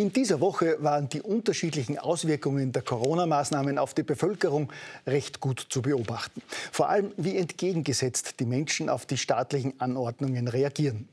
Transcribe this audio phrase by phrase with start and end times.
[0.00, 4.72] In dieser Woche waren die unterschiedlichen Auswirkungen der Corona-Maßnahmen auf die Bevölkerung
[5.06, 6.40] recht gut zu beobachten.
[6.72, 11.06] Vor allem, wie entgegengesetzt die Menschen auf die staatlichen Anordnungen reagieren.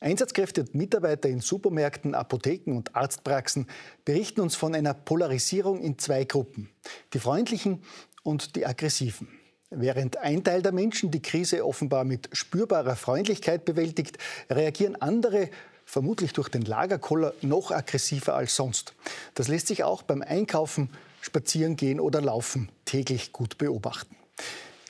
[0.00, 3.66] Einsatzkräfte und Mitarbeiter in Supermärkten, Apotheken und Arztpraxen
[4.06, 6.70] berichten uns von einer Polarisierung in zwei Gruppen.
[7.12, 7.82] Die freundlichen
[8.22, 9.28] und die Aggressiven.
[9.68, 14.16] Während ein Teil der Menschen die Krise offenbar mit spürbarer Freundlichkeit bewältigt,
[14.48, 15.50] reagieren andere
[15.92, 18.94] vermutlich durch den Lagerkoller noch aggressiver als sonst.
[19.34, 20.88] Das lässt sich auch beim Einkaufen,
[21.20, 24.16] Spazierengehen oder Laufen täglich gut beobachten.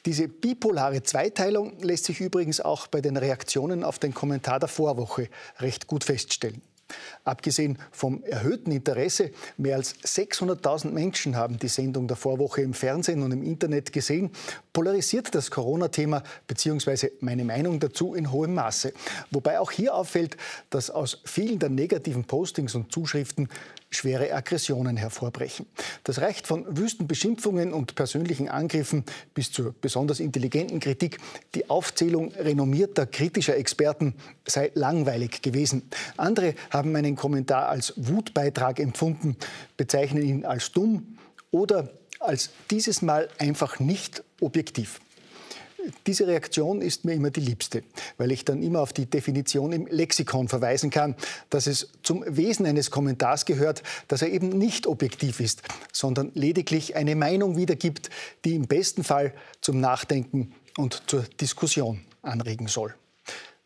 [0.07, 5.29] Diese bipolare Zweiteilung lässt sich übrigens auch bei den Reaktionen auf den Kommentar der Vorwoche
[5.59, 6.63] recht gut feststellen.
[7.25, 13.23] Abgesehen vom erhöhten Interesse, mehr als 600.000 Menschen haben die Sendung der Vorwoche im Fernsehen
[13.23, 14.31] und im Internet gesehen,
[14.73, 17.11] polarisiert das Corona-Thema bzw.
[17.21, 18.93] meine Meinung dazu in hohem Maße.
[19.31, 20.37] Wobei auch hier auffällt,
[20.71, 23.49] dass aus vielen der negativen Postings und Zuschriften
[23.95, 25.67] schwere Aggressionen hervorbrechen.
[26.05, 31.19] Das reicht von wüsten Beschimpfungen und persönlichen Angriffen bis zur besonders intelligenten Kritik.
[31.55, 34.15] Die Aufzählung renommierter kritischer Experten
[34.47, 35.83] sei langweilig gewesen.
[36.17, 39.37] Andere haben meinen Kommentar als Wutbeitrag empfunden,
[39.77, 41.19] bezeichnen ihn als dumm
[41.51, 41.91] oder
[42.21, 45.01] als dieses Mal einfach nicht objektiv.
[46.07, 47.83] Diese Reaktion ist mir immer die liebste,
[48.19, 51.15] weil ich dann immer auf die Definition im Lexikon verweisen kann,
[51.51, 56.97] dass es zum Wesen eines Kommentars gehört, dass er eben nicht objektiv ist, sondern lediglich
[56.97, 58.11] eine Meinung wiedergibt,
[58.45, 62.95] die im besten Fall zum Nachdenken und zur Diskussion anregen soll.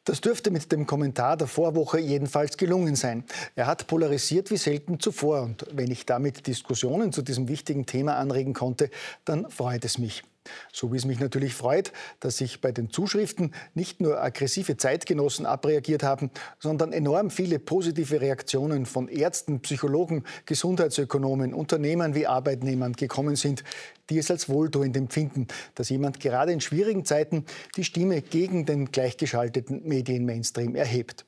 [0.05, 3.25] Das dürfte mit dem Kommentar der Vorwoche jedenfalls gelungen sein.
[3.57, 5.43] Er hat polarisiert wie selten zuvor.
[5.43, 8.89] Und wenn ich damit Diskussionen zu diesem wichtigen Thema anregen konnte,
[9.25, 10.23] dann freut es mich.
[10.73, 15.47] So wie es mich natürlich freut, dass sich bei den Zuschriften nicht nur aggressive Zeitgenossen
[15.47, 23.37] abreagiert haben, sondern enorm viele positive Reaktionen von Ärzten, Psychologen, Gesundheitsökonomen, Unternehmern wie Arbeitnehmern gekommen
[23.37, 23.65] sind,
[24.11, 27.45] die es als wohltuend empfinden, dass jemand gerade in schwierigen Zeiten
[27.77, 31.27] die Stimme gegen den gleichgeschalteten Medien-Mainstream erhebt.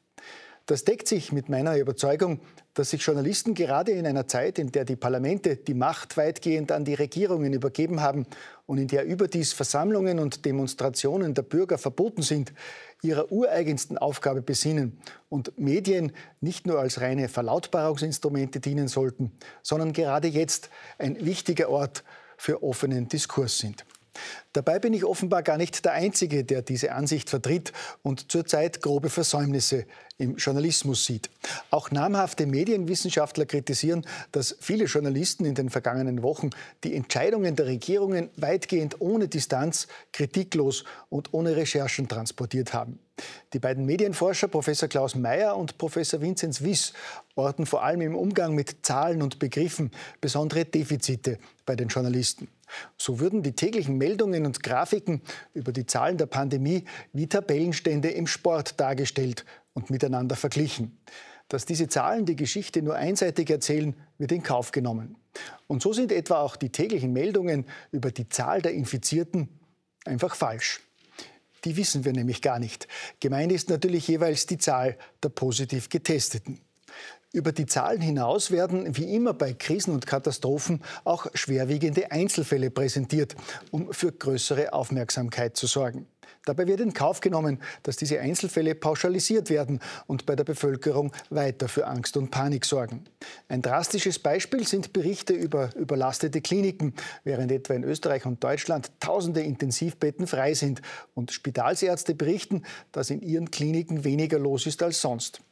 [0.66, 2.40] Das deckt sich mit meiner Überzeugung,
[2.78, 6.84] dass sich Journalisten gerade in einer Zeit, in der die Parlamente die Macht weitgehend an
[6.84, 8.24] die Regierungen übergeben haben
[8.66, 12.52] und in der überdies Versammlungen und Demonstrationen der Bürger verboten sind,
[13.02, 20.28] ihrer ureigensten Aufgabe besinnen und Medien nicht nur als reine Verlautbarungsinstrumente dienen sollten, sondern gerade
[20.28, 22.04] jetzt ein wichtiger Ort
[22.36, 23.84] für offenen Diskurs sind.
[24.52, 29.10] Dabei bin ich offenbar gar nicht der Einzige, der diese Ansicht vertritt und zurzeit grobe
[29.10, 29.86] Versäumnisse
[30.18, 31.30] im Journalismus sieht.
[31.70, 36.50] Auch namhafte Medienwissenschaftler kritisieren, dass viele Journalisten in den vergangenen Wochen
[36.82, 42.98] die Entscheidungen der Regierungen weitgehend ohne Distanz, kritiklos und ohne Recherchen transportiert haben.
[43.52, 46.92] Die beiden Medienforscher Professor Klaus Mayer und Professor Vinzenz Wiss
[47.34, 49.90] orten vor allem im Umgang mit Zahlen und Begriffen
[50.20, 52.48] besondere Defizite bei den Journalisten.
[52.96, 55.22] So würden die täglichen Meldungen und Grafiken
[55.54, 60.98] über die Zahlen der Pandemie wie Tabellenstände im Sport dargestellt und miteinander verglichen.
[61.48, 65.16] Dass diese Zahlen die Geschichte nur einseitig erzählen, wird in Kauf genommen.
[65.66, 69.48] Und so sind etwa auch die täglichen Meldungen über die Zahl der Infizierten
[70.04, 70.80] einfach falsch.
[71.64, 72.86] Die wissen wir nämlich gar nicht.
[73.20, 76.60] Gemeint ist natürlich jeweils die Zahl der positiv Getesteten.
[77.32, 83.36] Über die Zahlen hinaus werden, wie immer bei Krisen und Katastrophen, auch schwerwiegende Einzelfälle präsentiert,
[83.70, 86.06] um für größere Aufmerksamkeit zu sorgen.
[86.48, 91.68] Dabei wird in Kauf genommen, dass diese Einzelfälle pauschalisiert werden und bei der Bevölkerung weiter
[91.68, 93.04] für Angst und Panik sorgen.
[93.48, 99.42] Ein drastisches Beispiel sind Berichte über überlastete Kliniken, während etwa in Österreich und Deutschland tausende
[99.42, 100.80] Intensivbetten frei sind
[101.14, 102.62] und Spitalsärzte berichten,
[102.92, 105.42] dass in ihren Kliniken weniger los ist als sonst.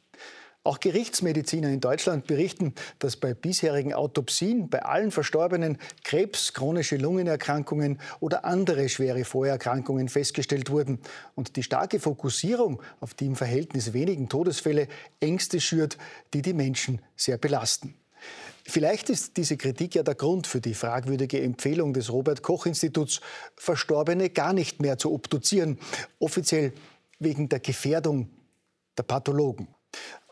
[0.67, 8.01] Auch Gerichtsmediziner in Deutschland berichten, dass bei bisherigen Autopsien bei allen Verstorbenen Krebs, chronische Lungenerkrankungen
[8.19, 10.99] oder andere schwere Vorerkrankungen festgestellt wurden
[11.37, 14.89] und die starke Fokussierung auf die im Verhältnis wenigen Todesfälle
[15.21, 15.99] Ängste schürt,
[16.35, 17.95] die die Menschen sehr belasten.
[18.65, 23.21] Vielleicht ist diese Kritik ja der Grund für die fragwürdige Empfehlung des Robert Koch Instituts,
[23.55, 25.79] Verstorbene gar nicht mehr zu obduzieren,
[26.19, 26.73] offiziell
[27.21, 28.31] wegen der Gefährdung
[28.99, 29.69] der Pathologen.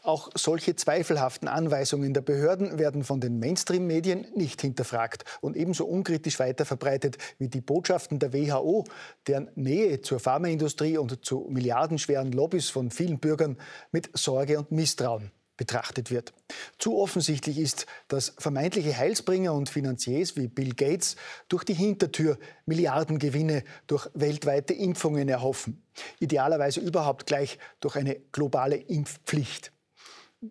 [0.05, 6.39] Auch solche zweifelhaften Anweisungen der Behörden werden von den Mainstream-Medien nicht hinterfragt und ebenso unkritisch
[6.39, 8.85] weiterverbreitet wie die Botschaften der WHO,
[9.27, 13.57] deren Nähe zur Pharmaindustrie und zu milliardenschweren Lobbys von vielen Bürgern
[13.93, 16.35] mit Sorge und Misstrauen betrachtet wird.
[16.77, 21.17] Zu offensichtlich ist, dass vermeintliche Heilsbringer und Finanziers wie Bill Gates
[21.49, 25.83] durch die Hintertür Milliardengewinne durch weltweite Impfungen erhoffen.
[26.21, 29.74] Idealerweise überhaupt gleich durch eine globale Impfpflicht.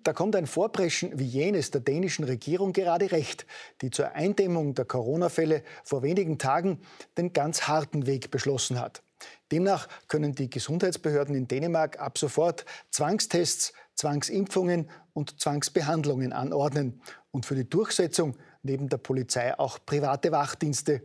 [0.01, 3.45] Da kommt ein Vorpreschen wie jenes der dänischen Regierung gerade recht,
[3.81, 6.79] die zur Eindämmung der Corona-Fälle vor wenigen Tagen
[7.15, 9.03] den ganz harten Weg beschlossen hat.
[9.51, 16.99] Demnach können die Gesundheitsbehörden in Dänemark ab sofort Zwangstests, Zwangsimpfungen und Zwangsbehandlungen anordnen
[17.29, 21.03] und für die Durchsetzung neben der Polizei auch private Wachdienste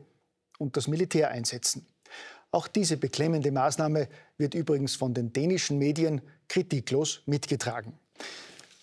[0.58, 1.87] und das Militär einsetzen.
[2.52, 4.08] Auch diese beklemmende Maßnahme
[4.38, 7.99] wird übrigens von den dänischen Medien kritiklos mitgetragen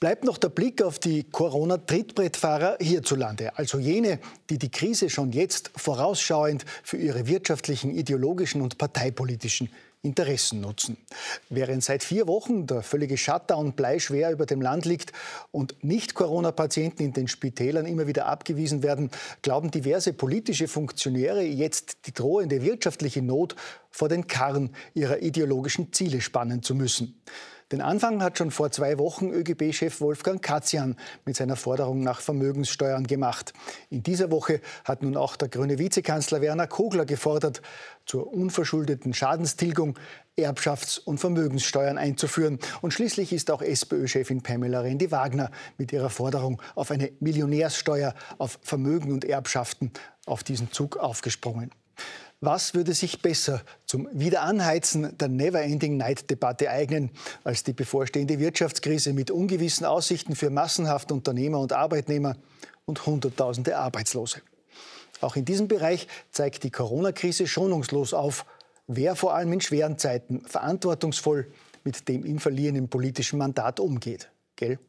[0.06, 4.20] bleibt noch der Blick auf die Corona-Trittbrettfahrer hierzulande, also jene,
[4.52, 9.72] die die Krise schon jetzt vorausschauend für ihre wirtschaftlichen, ideologischen und parteipolitischen
[10.04, 10.98] Interessen nutzen.
[11.50, 15.12] Während seit vier Wochen der völlige Shutdown bleischwer über dem Land liegt
[15.52, 19.10] und Nicht-Corona-Patienten in den Spitälern immer wieder abgewiesen werden,
[19.42, 23.56] glauben diverse politische Funktionäre jetzt die drohende wirtschaftliche Not
[23.90, 27.20] vor den Karren ihrer ideologischen Ziele spannen zu müssen.
[27.72, 30.96] Den Anfang hat schon vor zwei Wochen ÖGB-Chef Wolfgang Katzian
[31.26, 33.54] mit seiner Forderung nach Vermögenssteuern gemacht.
[33.90, 37.64] In dieser Woche hat nun auch der grüne Vizekanzler Werner Kogler gefordert,
[38.06, 39.98] zur unverschuldeten Schadenstilgung
[40.38, 42.60] Erbschafts- und Vermögenssteuern einzuführen.
[42.82, 49.12] Und schließlich ist auch SPÖ-Chefin Pamela Rendi-Wagner mit ihrer Forderung auf eine Millionärssteuer auf Vermögen
[49.12, 49.92] und Erbschaften
[50.28, 51.72] auf diesen Zug aufgesprungen.
[52.42, 57.12] Was würde sich besser zum Wiederanheizen der Never-Ending-Night-Debatte eignen
[57.44, 62.36] als die bevorstehende Wirtschaftskrise mit ungewissen Aussichten für massenhaft Unternehmer und Arbeitnehmer
[62.86, 64.42] und Hunderttausende Arbeitslose?
[65.22, 68.46] Auch in diesem Bereich zeigt die Corona-Krise schonungslos auf,
[68.88, 71.52] wer vor allem in schweren Zeiten verantwortungsvoll
[71.86, 74.30] mit dem ihm verliehenen politischen Mandat umgeht.
[74.56, 74.80] Gell?